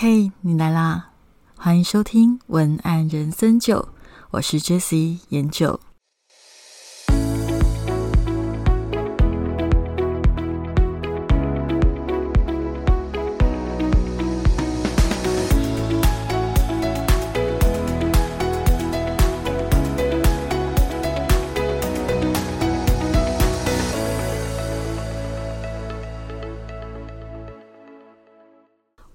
[0.00, 1.10] 嘿，你来啦！
[1.56, 3.88] 欢迎收听文案人生九，
[4.30, 5.80] 我是 Jessie 研九。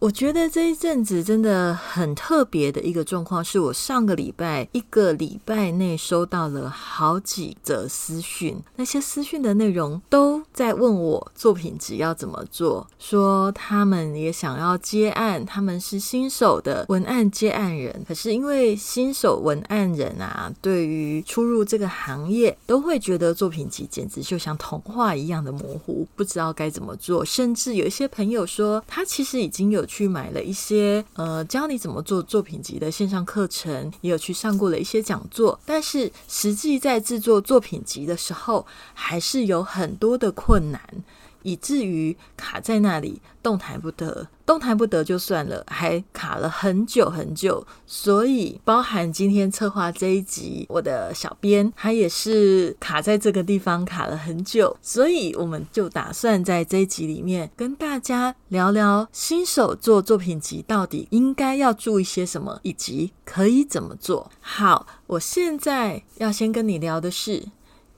[0.03, 29.83] 我觉得这一阵子真的很特别的一个状况，是我上个礼拜一个礼拜内收到了好几则私讯，那些私讯的内容都在问我作品集要怎么做，说他们也想要接案，他们是新手的文案接案人，可是因为新手文案人啊，对于初入这个行业，都会觉得作品集简直就像童话一样的模糊，不知道该怎么做，甚至有一些朋友说，他其实已经有。
[29.85, 40.81] 去买了一些呃教你怎么做作品集的线上课程，也有去上过了一些讲座，但是实际在制作作品集的时候，还是有很多的困难。
[41.43, 44.25] 以至于卡在那里，动弹不得。
[44.45, 47.67] 动弹不得就算了，还卡了很久很久。
[47.85, 54.77] 所以，包含今天策划这一集，我的小编他也是卡在这个地方卡了很久。
[54.81, 64.87] 所以，我们就打算在这一集里面跟大家聊聊新手做作品集到底应该要注意些什么，以及可以怎么做好。
[65.07, 67.43] 我现在要先跟你聊的是。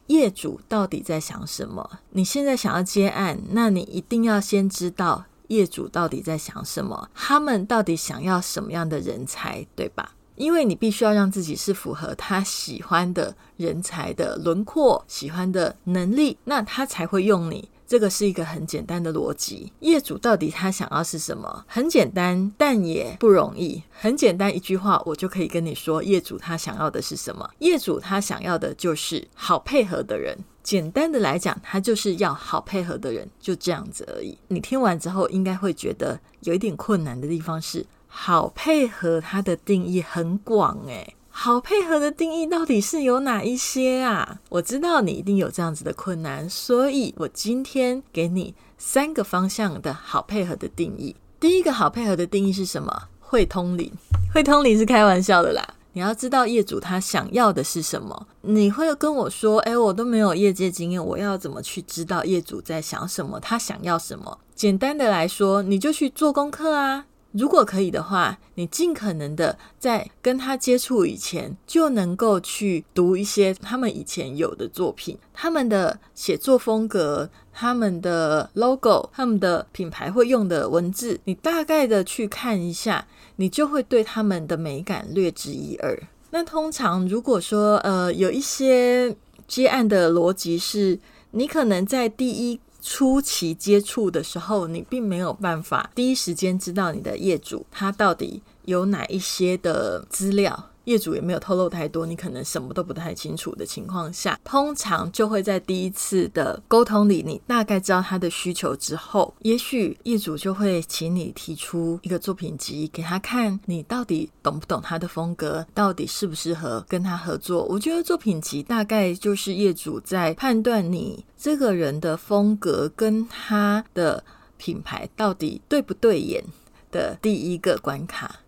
[0.07, 1.99] 业主到底在想什么？
[2.11, 10.11] 你现在想要接案，那你一定要先知道业主到底在想什么，他们到底想要什么样的人才，对吧？
[10.35, 17.69] 因为你必须要让自己是符合他喜欢的人才的轮廓、喜欢的能力，那他才会用你。
[17.87, 19.71] 这个是一个很简单的逻辑。
[19.79, 21.65] 业主到底他想要是什么？
[21.67, 23.83] 很简单，但也不容易。
[23.91, 27.49] 很简单一句话，我就可以跟你说，业主他想要的是什么？
[27.59, 30.37] 业主他想要的就是好配合的人。
[30.63, 34.35] 简单的来讲，他就是要好配合的人，就这样子而已。
[34.47, 41.15] 你听完之后，应该会觉得有一点困难的地方是，好配合它的定义很广诶。
[41.37, 44.39] 好配合的定义到底是有哪一些啊？
[44.47, 51.13] 我知道你一定有这样子的困难，所以我今天给你三个方向的好配合的定义。
[51.37, 53.09] 第一个好配合的定义是什么？
[53.19, 53.91] 会通灵，
[54.33, 55.61] 会通灵是开玩笑的啦。
[55.91, 58.27] 你要知道业主他想要的是什么。
[58.41, 63.37] 你会跟我说：“诶，我都没有业界经验，我要怎么去知道业主在想什么？
[63.41, 67.05] 他想要什么？”简单的来说，你就去做功课啊。
[67.37, 86.01] 如果可以的话，你尽可能的在跟他接触以前，就能够去读一些他们以前有的作品，他们的写作风格、他们的 logo、他们的品牌会用的文字，你大概的去看一下，你就会对他们的美感略知一二。
[86.29, 89.13] 那通常如果说呃有一些
[89.45, 90.97] 接案的逻辑是，
[91.31, 92.59] 你可能在第一。
[92.87, 100.69] 初期接触的时候，你并没有办法第一时间知道你的业主他到底有哪一些的资料。
[100.85, 117.63] 业主也没有透露太多，你可能什么都不太清楚的情况下，通常就会在第一次的沟通里，你大概知道他的需求之后，也许业主就会请你提出一个作品集给他看，你到底懂不懂他的风格，到底适不适合跟他合作。
[117.65, 124.23] 我觉得作品集大概就是业主在判断你这个人的风格跟他的
[124.57, 126.43] 品牌到底对不对眼
[126.91, 128.39] 的第一个关卡。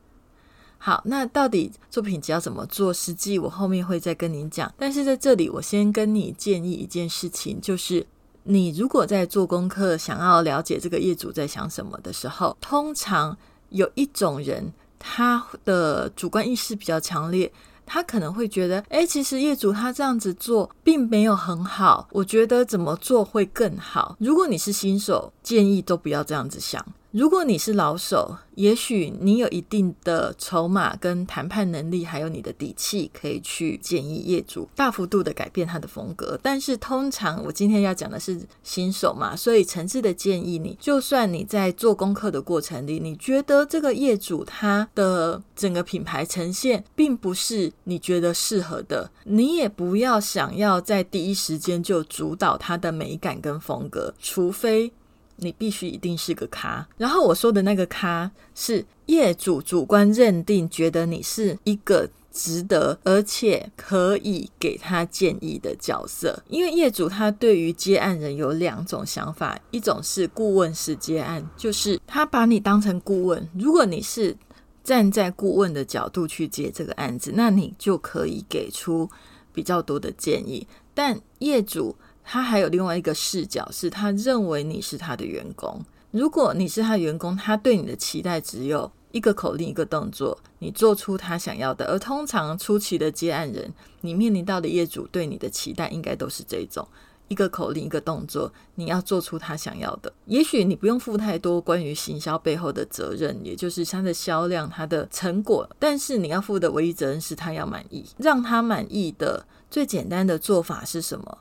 [0.88, 2.94] 好，那到底作品集要怎么做？
[2.94, 4.74] 实际我后面会再跟您讲。
[4.78, 8.08] 但是在这里，我先跟你建议一件事情，就是
[8.44, 13.38] 你如果在做功课，想要了解这个业主在想什么的时候，通常
[13.68, 17.52] 有一种人，他的主观意识比较强烈，
[17.86, 24.16] 他可能会觉得，哎，其实业主他这样子做并没有很好，我觉得怎么做会更好。
[24.22, 26.86] 如果你是新手，建议都不要这样子想。
[27.17, 36.40] 如果你是老手，也许你有一定的筹码跟谈判能力，还有你的底气，可以去建议业主大幅度的改变他的风格。
[36.43, 54.93] 但是通常我今天要讲的是新手嘛，所以诚挚的建议你，就算你在做功课的过程里，你觉得这个业主他的整个品牌呈现并不是你觉得适合的，你也不要想要在第一时间就主导他的美感跟风格，除非。
[55.37, 66.43] 你必须一定是个咖，然后我说的那个咖是业主主观认定，觉得你是一个值得而且可以给他建议的角色。
[66.49, 74.35] 因为业主他对于接案人有两种想法，一种是顾问式接案，就是他把你当成顾问，如果你是
[74.84, 79.09] 站在顾问的角度去接这个案子，那你就可以给出
[79.53, 80.67] 比较多的建议。
[80.93, 81.95] 但业主
[82.29, 85.82] 他还有另外一个视角，是他认为你是他的员工。
[86.12, 91.85] 如果你是他的员工，他对你的期待只有一个口令、一个动作，你做出他想要的。
[91.85, 96.85] 而通常初期的接案人，你面临到的业主对你的期待，应该都是这种
[97.29, 100.12] 一个口令、一个动作，你要做出他想要的。
[100.26, 108.06] 也许你不用负太多关于行销背后的责任，也就是他的销量、他的成果，但是你要负的唯一责任是他要满意。
[108.18, 111.38] 让他满意的最简单的做法是什么？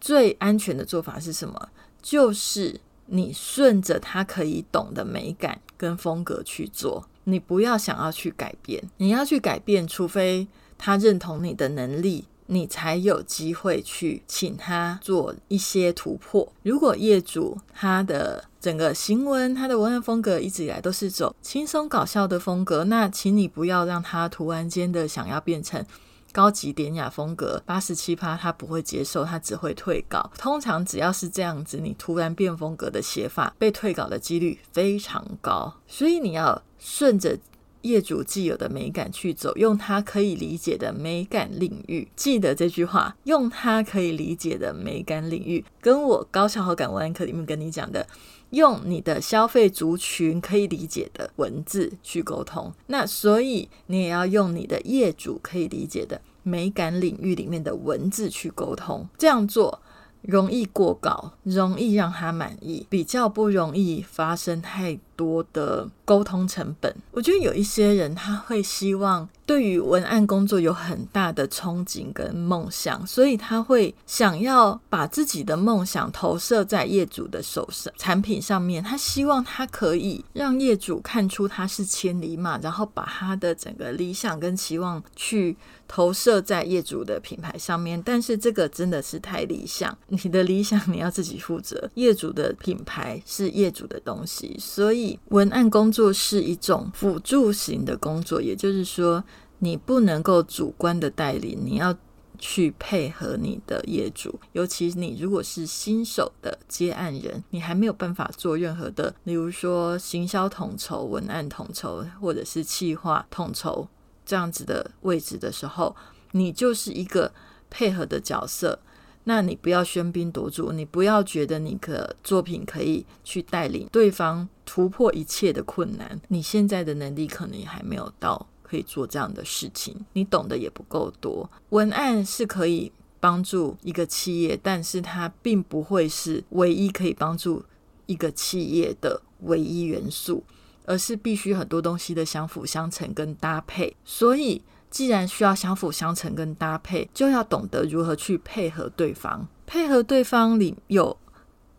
[0.00, 1.68] 最安全的做法是什么？
[2.00, 2.80] 就是。
[3.12, 8.80] 你顺着他可以懂的美感跟风格去做，你不要想要去改变。
[8.98, 10.46] 你要去改变，除非
[10.78, 16.52] 他认同你的能力，你才有机会去请他做一些突破。
[16.62, 25.84] 如果业主他的整个行文、他的文案风格一直以来都是走轻松搞笑的风格，那请你不要让他突然间的想要变成。
[26.32, 30.30] 高级典雅风格八十七趴，他不会接受，他只会退稿。
[30.38, 35.74] 通常只要是这样子，你突然变风格的写法，被退稿的几率非常高。
[35.86, 37.38] 所以你要顺着
[37.82, 42.06] 业主既有的美感去走，用他可以理解的美感领域。
[42.14, 48.06] 记得这句话，用他可以理解的美感领域，跟我高效好感文案课里面跟你讲的。
[48.50, 59.80] 用你的消费族群可以理解的文字去沟通，那所以你也要用你的业主可以理解的美感领域里面的文字去沟通，这样做。
[60.22, 66.90] 容易过稿，容易让他满意，比较不容易发生太多的沟通成本。
[67.10, 78.82] 我觉得有一些人他会希望对于文案工作有很大的憧憬跟梦想，所以他会想要把自己的梦想投射在业主的手上、产品上面。
[78.82, 85.54] 他希望他可以让业主看出他是千里马，然后把他的整个理想跟期望去。
[85.92, 89.98] 投射在业主的品牌上面，但是这个真的是太理想。
[90.06, 99.24] 你的理想你要自己负责，业主的品牌是业主的东西，所以文案工作是一种辅助型的工作，也就是说，
[99.58, 101.96] 你不能够主观的带领，你要
[102.38, 104.38] 去配合你的业主。
[104.52, 113.88] 尤其你如果是新手的接案人，你还没有办法做任何的，例如说行销统筹、文案统筹，或者是企划统筹。
[114.24, 115.96] 这样子的位置的时候，
[116.32, 117.32] 你就是一个
[117.68, 118.78] 配合的角色。
[119.24, 126.20] 那你不要喧宾夺主，你不要觉得你的作品可以去带领对方突破一切的困难。
[126.28, 131.50] 你现在的能力可能也还没有到可以做这样的事情，你懂得也不够多。
[131.70, 137.64] 文案是可以帮助一个企业，但是它并不会是唯一可以帮助
[138.06, 140.44] 一个企业的唯一元素。
[140.86, 149.46] 而是必须很多东西的相辅相成跟搭配，所以既然需要相辅相成跟搭配，就要懂得如何去配合对方。
[149.66, 151.16] 配合对方里有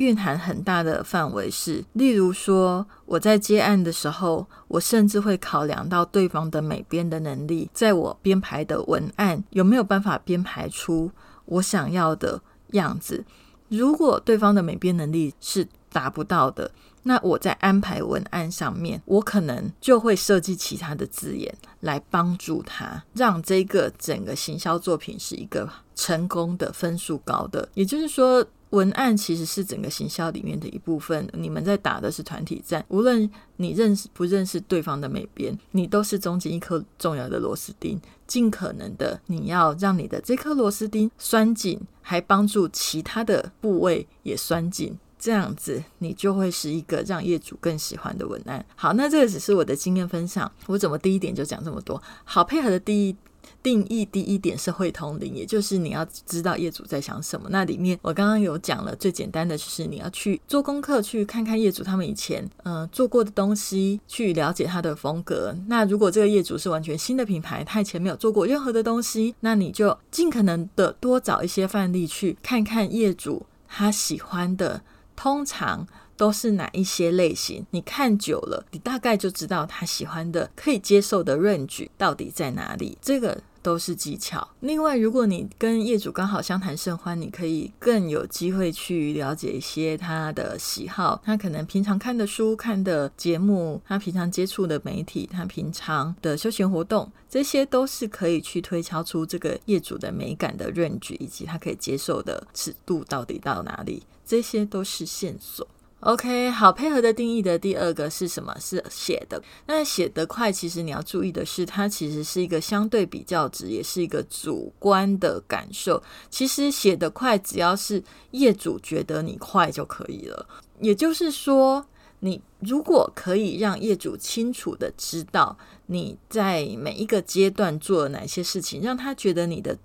[0.01, 11.11] 蕴含很大的范围，是例如说我在接案的时候，我甚至会考量到对方的美编的能力，在我编排的文案有没有办法编排出
[11.45, 13.23] 我想要的样子。
[13.69, 16.71] 如果对方的美编能力是达不到的，
[17.03, 27.69] 那我在安排文案上面，我可能就会设计其他的字眼来帮助他，让这个整个行销作品是一个成功的、分数高的。
[27.75, 31.25] 也就是说，文案其实是整个行销里面的一部分。
[31.33, 38.01] 你们在打的是团体战，无论你认识不认识对方的美编，你都是中间一颗重要的螺丝钉。
[38.27, 44.97] 尽可能的，你要让你的这颗螺丝钉拴紧，还帮助其他的部位也拴紧。
[45.19, 48.65] 这样子，你就会是一个让业主更喜欢的文案。
[48.75, 50.51] 好，那这个只是我的经验分享。
[50.65, 52.01] 我怎么第一点就讲这么多？
[52.23, 53.15] 好配合的第一
[53.63, 57.47] 定义，第一点是会通灵，也就是你要知道业主在想什么。
[57.51, 65.55] 那里面我刚刚有讲了，最简单的就是你要去做功课，去看看业主他们以前嗯做过的东西，去了解他的风格。
[65.67, 74.81] 那如果这个业主是完全新的品牌，他以前没有做过任何的东西，那你就尽可能的多找一些范例去看看业主他喜欢的。
[75.13, 75.85] 通常
[76.17, 77.63] 都是哪一些类型？
[77.69, 82.97] 你看久了，你大概就知道他喜欢的、可以接受的润局到底在哪里。
[82.99, 84.47] 这个都是技巧。
[84.59, 105.67] 另外，如果你跟业主刚好相谈甚欢，你可以更有机会去了解一些他的喜好，他可能平常看的书、看的节目，他平常接触的媒体，他平常的休闲活动，这些都是可以去推敲出这个业主的美感的认知以及他可以接受的尺度到底到哪里，这些都是线索。
[106.01, 108.55] OK，好，配合的定义的第二个是什么？
[108.59, 109.39] 是写的。
[109.67, 116.01] 那写得快，其实你要注意的是，它其实是一个相对比较值，也是一个主观的感受。
[116.31, 120.47] 其实写得快，只要是业主觉得你快就可以了。
[120.79, 121.85] 也就是说，
[122.21, 125.55] 你如果可以让业主清楚的知道
[125.85, 129.77] 你在每一个阶段做了哪些事情，让他觉得你的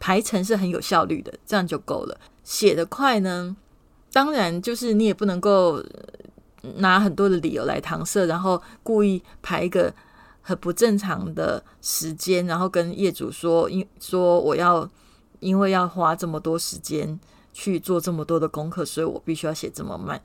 [0.00, 2.20] 排程是很有效率的，这样就够了。
[2.42, 3.56] 写得快呢？
[4.12, 5.80] 当然，就是你也不能够
[6.76, 9.94] 拿很多的理由来搪塞，然后故意排一个
[10.42, 14.88] 很不正常的时间，然后跟业主说，因说我要
[15.38, 17.18] 因为要花这么多时间
[17.52, 20.20] 去做这么多的功课，所以我必须要写这么慢。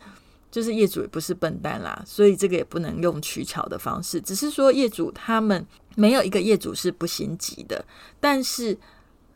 [0.50, 5.66] 就是业主也不是笨蛋啦，所以这个也不能用取巧的方式，只是说业主他们
[5.96, 7.86] 没有一个业主是不心急的，
[8.20, 8.78] 但是。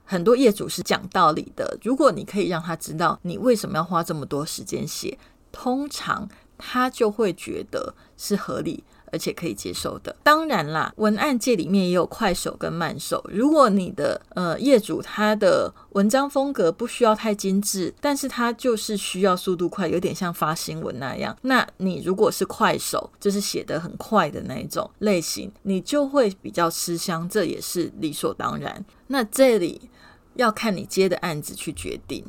[0.09, 5.19] 很多业主是讲道理的，如果你可以让他知道你为什么要花这么多时间写，
[5.51, 10.15] 通常他就会觉得是合理而且可以接受的。
[10.23, 13.23] 当然啦，文案界里面也有快手跟慢手。
[13.31, 28.83] 如果你的呃业主他的文章风格不需要太精致，但是他就是需要速度快，有点像发新闻那样，那你如果是快手，就是写得很快的那一种类型，你就会比较吃香，这也是理所当然。
[29.07, 29.89] 那这里。
[30.35, 32.23] 要看你接的案子去决定，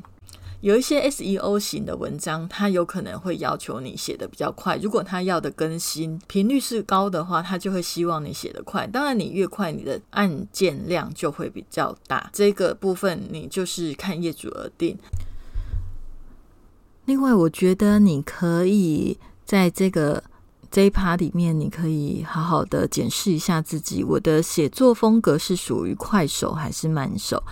[0.61, 4.76] 有一些 SEO 型的文章，它有可能会要求你写的比较快。
[4.76, 8.87] 如果他要的更新频率是高的话，他就会希望你写的快。
[8.87, 12.28] 当然，你越快，你的案件量就会比较大。
[12.33, 14.99] 这个部分你就是看业主而定。
[17.07, 20.23] 另外，我觉得你可以在这个
[20.71, 27.42] 这一趴里面，你可以好好的检视一下自己，我的写作风格是属于快手还是慢手。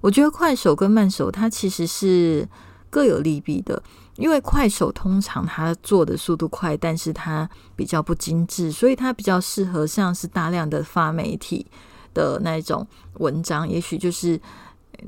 [0.00, 2.48] 我觉得快手跟慢手，它其实是
[2.90, 3.82] 各有利弊的。
[4.16, 11.64] 因为快手通常它做的速度快，但是它比较不精致，所以它比较适合像是大量的发媒体
[12.12, 12.84] 的那种
[13.18, 14.36] 文章，也许就是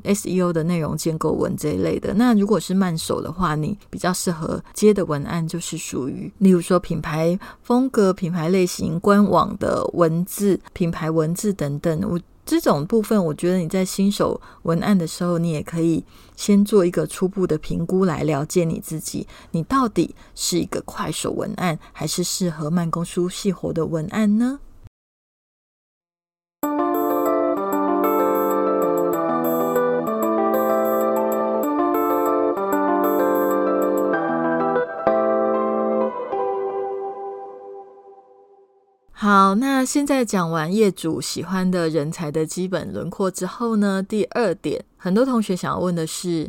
[0.04, 2.14] SEO 的内容建构文这一类的。
[2.14, 12.00] 那如果是慢手的话，你比较适合接的文案就是属于，例如说品牌风格、品牌类型、官网的文字、品牌文字等等。
[12.08, 12.20] 我
[12.50, 16.04] 这种部分，我觉得你在新手文案的时候，你也可以
[16.34, 24.58] 先做一个初步的评估，来了解你自己，你到底是一个快手文案，还是适合慢工出细活的文案呢？
[39.50, 46.48] 好，那现在讲完业主喜欢的人才的基本轮廓之后呢，第二点，很多同学想要问的是，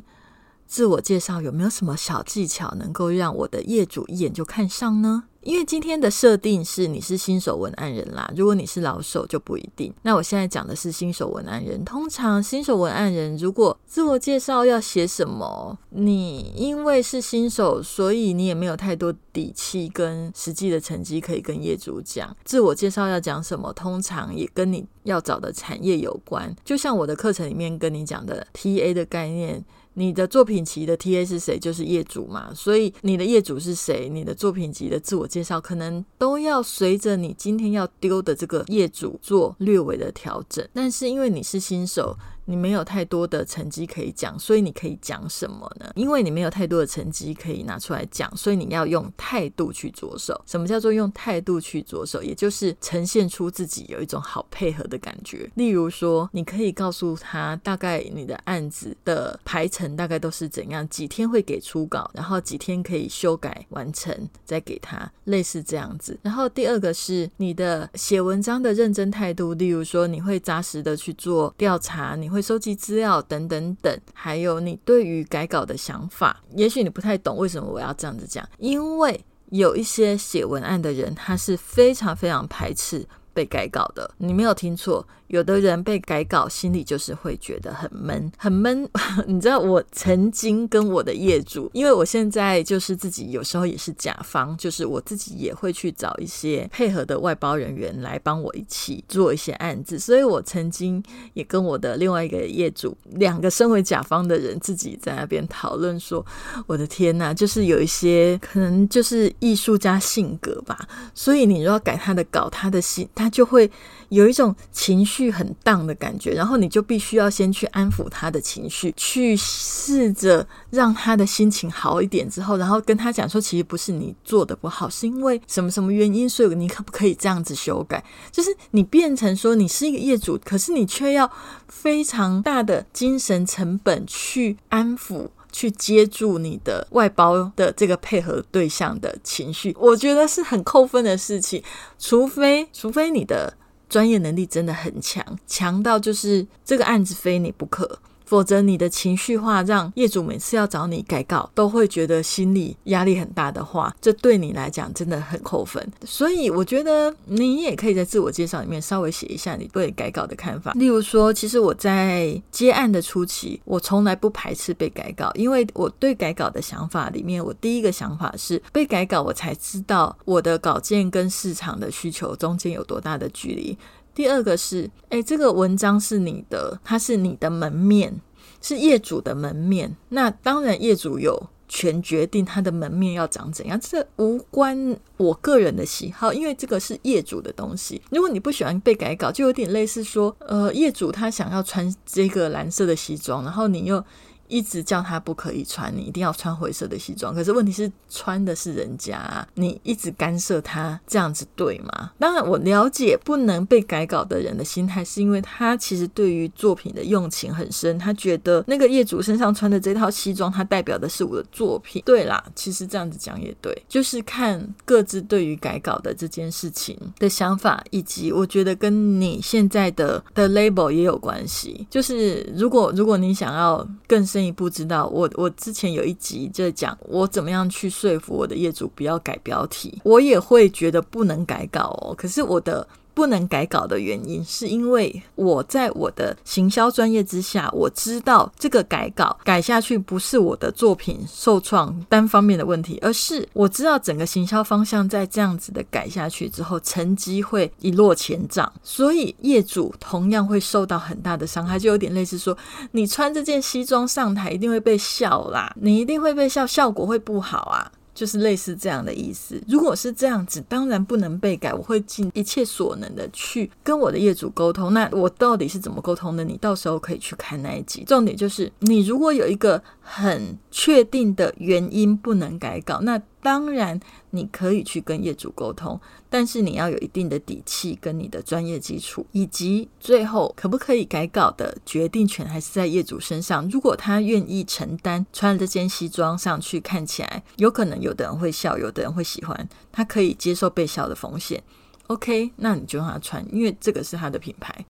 [0.68, 5.24] 自我介绍有没有什么小技巧能够让我的业主一眼就看上呢？
[5.42, 9.92] 因为今天的设定是你是新手文案人啦，如果你是老手就不一定。
[10.04, 22.36] 那我现在讲的是新手文案人，通常新手文案人如果自我介绍要写什么，你因为是新手，所以你也没有太多底气跟实际的成绩可以跟业主讲。
[22.44, 26.56] 自我介绍要讲什么，通常也跟你要找的产业有关。
[26.64, 29.64] 就像我的课程里面跟你讲的 TA 的概念。
[29.96, 31.60] 你的作品集的 TA 是谁？
[31.60, 32.54] 就是业主嘛。
[32.54, 34.08] 所以你的业主是谁？
[34.08, 40.66] 你的作品集的自我介绍可能都要随着你今天要丢的这个业主做略微的调整。
[40.74, 42.18] 但是因为你是新手。
[42.46, 45.92] 你没有太多的成绩可以讲，所以你可以讲什么呢？
[45.96, 50.42] 因为你没有太多的成绩可以拿出来讲，所以你要用态度去着手。
[50.48, 52.24] 什么叫做用态度去着手？
[52.24, 55.50] 也就是呈现出自己有一种好配合的感觉。
[55.56, 66.20] 例如说，你可以告诉他大概你的案子的排程大概都是怎样，几天会给初稿，然后几天可以修改完成再给他，类似这样子。
[66.24, 72.31] 然后第二个是你的写文章的认真态度，例如说你会扎实的去做调查，你。
[72.32, 84.10] 会收集资料等等等，还有你对于改稿的想法，也许你不太懂为什么我要这样子讲，因为有一些写文案的人，他是非常非常排斥被改稿的。
[84.18, 88.88] 你没有听错，有的人被改稿，心里就是会觉得很闷，很闷。
[89.26, 101.02] 你知道，我曾经跟我的业主，因为我现在就是自己有时候也是甲方，就是我自己也会去找一些配合的外包人员来帮我一起做一些案子，所以我曾经
[101.34, 106.26] 也跟我的另外一个业主，两个身为甲方的人，自己在那边讨论说
[106.68, 113.72] ：“我的天呐，就是有一些可能就是艺术家性格吧，所以你如果改他的稿，他的心他就会。”
[114.12, 128.02] 有一种情绪很荡的感觉，然后你就必须要先去安抚他的情绪，去试着让他的心情好一点之后，然后跟他讲说，其实不是你做的不好，是因为什么什么原因，所以你可不可以这样子修改？
[128.32, 131.30] 就是你变成说你是一个业主，可是你却要
[131.68, 141.62] 非常大的精神成本去安抚、去接住你的外包的这个配合对象的情绪，我觉得是很扣分的事情，
[142.00, 143.54] 除非除非你的。
[143.92, 148.00] 专业能力真的很强，强到就是这个案子非你不可。
[148.32, 155.86] 否则，你的情绪化让业主每次要找你改稿，都会觉得心理压力很大的话，这对你来讲真的很扣分。
[156.06, 160.72] 所以，我觉得你也可以在自我介绍里面稍微写一下你对改稿的看法。
[160.76, 173.78] 例如说，其实我在接案的初期，我从来不排斥被改稿，因为我对改稿的想法里面，我第一个想法是被改稿，我才知道我的稿件跟市场的需求中间有多大的距离。
[174.14, 178.20] 第二个是，哎，这个文章是你的，它是你的门面，
[178.62, 179.96] 是业主的门面。
[180.10, 188.02] 那当然，业主有权决定他的门面要长怎样，这无关我个人的喜好，因为这个是业主的东西。
[188.10, 194.04] 如果你不喜欢被改稿，就有点类似说，呃，业主他想要穿这个蓝色的西装，然后你又。
[194.52, 197.34] 一直叫他不可以穿，你一定要穿灰色的西装。
[197.34, 202.12] 可是问题是，穿的是人家，你一直干涉他，这样子对吗？
[202.20, 212.04] 当然，我了解不能被改稿的人的心态，是因为他其实对于作品的用情很深，他觉得那个业主身上穿的这套西装，它代表的是我的作品。
[212.06, 221.88] 对啦，其实这样子讲也对，就是看各自对于改稿的这件事情的想法，以及我觉得跟你现在的的 label 也有关系。
[221.90, 224.41] 就是如果如果你想要更深。
[224.42, 232.16] 你不知道，我我之前有一集就讲我怎么样去说服我的业主不要改标题，我也会觉得不能改稿哦。
[232.18, 232.88] 可是我的。
[233.22, 252.58] 不能改稿的原因，是因为我在我的行销专业之下，我知道这个改稿改下去不是我的作品受创单方面的问题，而是我知道整个行销方向在这样子的改下去之后，成绩会一落千丈，所以业主同样会受到很大的伤害，就有点类似说，
[252.94, 257.92] 你穿这件西装上台一定会被笑啦，你一定会被笑，效果会不好啊。
[258.14, 259.62] 就是类似这样的意思。
[259.68, 261.74] 如果是这样子，当然不能被改。
[261.74, 264.94] 我会尽一切所能的去跟我的业主沟通。
[264.94, 266.44] 那我到底是怎么沟通的？
[266.44, 268.04] 你到时候可以去看那一集。
[268.06, 273.22] 重点就是，你如果有一个很确定的原因不能改稿，那。
[273.44, 283.68] 当然，你可以去跟业主沟通，但是你要有一定的底气，跟你的专业基础，以及最后可不可以改稿的决定权还是在业主身上。
[283.70, 291.64] 如果他愿意承担，穿这件西装上去看起来，有可能有的人会笑，有的人会喜欢，他可以接受被笑的风险。
[292.06, 294.86] OK，那你就让他穿，因为这个是他的品牌。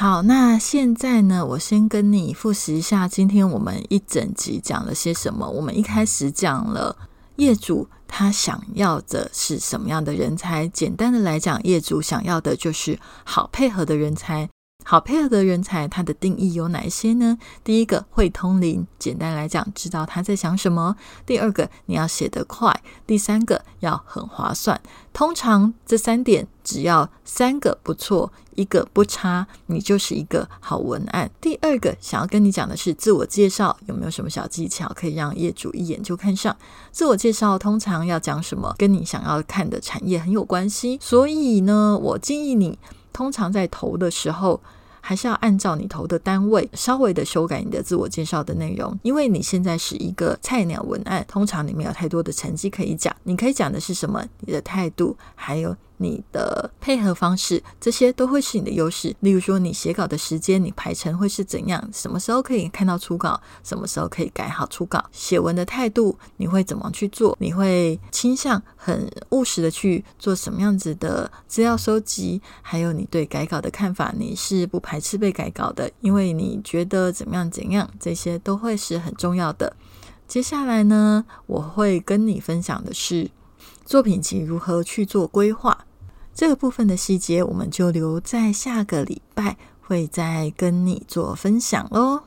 [0.00, 5.50] 好，那现在呢，我先跟你复习一下今天我们一整集讲了些什么。
[5.50, 6.94] 我们一开始讲了。
[7.34, 10.68] 业主他想要的是什么样的人才？
[10.68, 14.48] 简单的来讲，业主想要的就是好配合的人才。
[14.88, 17.36] 好配合的人才，它的定义有哪一些呢？
[17.62, 20.96] 第一个会通灵，简单来讲，知道他在想什么。
[21.26, 22.82] 第二个，你要写得快。
[23.06, 24.80] 第三个，要很划算。
[25.12, 31.30] 通常这三点，只要三个不错，一个不差，你就是一个好文案。
[31.38, 36.56] 第二个，想要跟你讲的是自我介绍，有没有什么小技巧可以让业主一眼就看上？
[36.90, 38.74] 自我介绍通常要讲什么？
[38.78, 40.98] 跟你想要看的产业很有关系。
[41.02, 42.78] 所以呢，我建议你，
[43.18, 44.60] 通常在投的时候。
[45.00, 53.14] 还是要按照你投的单位稍微的修改你的自我介绍的内容，因为你现在是一个菜鸟文案，通常你没有太多的成绩可以讲。
[53.22, 54.22] 你可以讲的是什么？
[54.40, 55.74] 你的态度，还有。
[55.98, 59.14] 你的配合方式，这些都会是你的优势。
[59.20, 61.88] 例如说，你写稿的时间，你排程会是怎样？
[61.92, 63.40] 什么时候可以看到初稿？
[63.62, 65.04] 什么时候可以改好初稿？
[65.12, 67.36] 写文的态度，你会怎么去做？
[67.40, 72.40] 你会倾向很务实的去做什么样子的资料收集？
[72.62, 79.76] 还有你对改稿的看法，你是不排斥被改稿的，因为你觉得怎么样怎样，这些都会是很重要的。
[80.26, 83.30] 接下来呢，我会跟你分享的是
[83.84, 85.86] 作品集如何去做规划。
[86.38, 92.22] 这个部分的细节，我们就留在下个礼拜会再跟你做分享喽。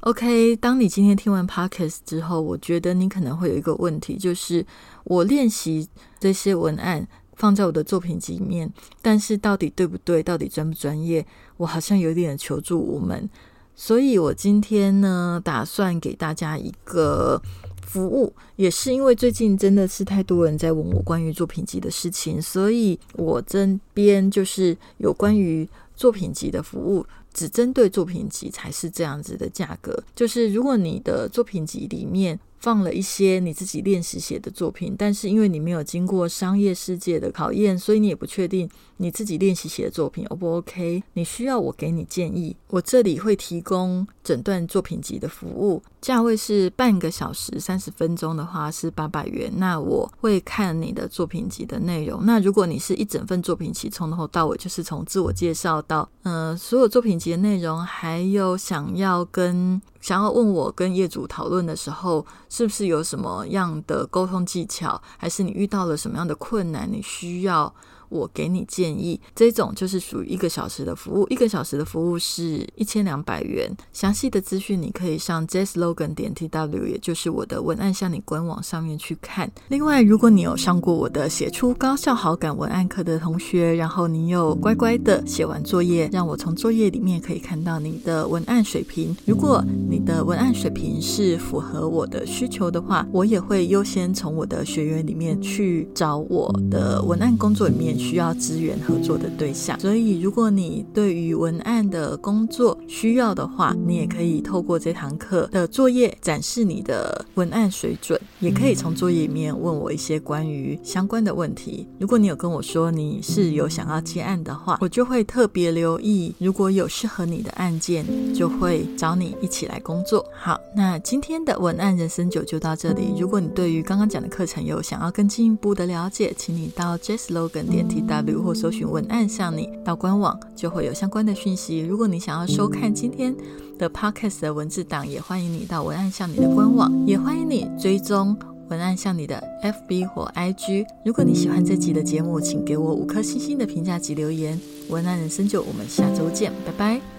[0.00, 4.66] OK，当你今天听完 Podcast 之后，我觉得你可能会有一个问题，就是
[5.04, 8.68] 我练习这些文案放在我的作品集里面，
[9.00, 11.24] 但是到底对不对，到底专不专业，
[11.58, 13.30] 我好像有点求助无门。
[13.76, 17.40] 所以我今天呢，打算给大家一个
[17.86, 27.06] 服务，也是因为最近真的是太多人在问我关于作品集的事情，所以我这边就是有关于作品集的服务。
[27.32, 38.70] 只针对作品集才是这样子的价格，就是如果你的作品集里面放了一些你自己练习写的作品，但是因为你没有经过商业世界的考验，所以你也不确定。
[38.98, 41.02] 你自己练习写的作品 O 不 OK？
[41.14, 42.56] 你需要我给你建议。
[42.68, 49.52] 我这里会提供诊断作品集的服务，价位是半个小时三十分钟的话是八百元。
[49.58, 52.24] 那我会看你的作品集的内容。
[52.24, 67.72] 那如果你是一整份作品集，从头到尾就是从自我介绍到呃所有作品集的内容，还有想要跟想要问我跟业主讨论的时候，是不是有什么样的沟通技巧，还是你遇到了什么样的困难，你需要。
[68.08, 73.70] 我给你建议，这种就是属于一个小时的服务，一个小时的服务是一千两百元。
[73.92, 79.50] 详细的资讯你可以上 JSLogan 点 TW，也就是我的文案向你官网上面去看。
[79.68, 89.16] 另外，如果你有上过我的写出高效好感文案课的同学，然后你有乖乖的写完作业，让我从作业里面可以看到你的文案水平。
[89.24, 97.93] 如果你的文案水平是符合我的需求的话，我也会优先从我的学员里面去找我的文案工作里面。
[97.98, 111.86] 需要资源合作的对象，所以如果你对于文案的工作需要的话，你也可以透过这堂课的作业展示你的文案水准，也可以从作业里面问我一些关于相关的问题。
[111.98, 118.04] 如果你有跟我说你是有想要接案的话，我就会特别留意，如果有适合你的案件，
[118.34, 120.24] 就会找你一起来工作。
[120.34, 123.14] 好，那今天的文案人生九就到这里。
[123.18, 127.83] 如果你对于刚刚讲的课程有想要更进一步的了解，请你到 JSLogan 点。
[127.88, 131.80] T W 或搜寻文案向你到官网就会有相关的讯息。
[131.80, 133.34] 如果你想要收看今天
[133.78, 138.36] 的 Podcast 的文字档，也欢迎你到文案向你的官网，也欢迎你追踪
[138.68, 140.86] 文案向你的 F B 或 I G。
[141.04, 144.58] 如果你喜欢这集的节目，请给我五颗星星的评价及留言。
[144.88, 147.13] 文案人生就我们下周见，拜拜。